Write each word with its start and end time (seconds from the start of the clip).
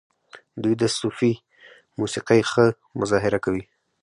دوی 0.61 0.73
د 0.81 0.83
صوفي 0.97 1.33
موسیقۍ 1.99 2.41
ښه 2.51 2.65
مظاهره 2.99 3.39
کوي. 3.45 3.63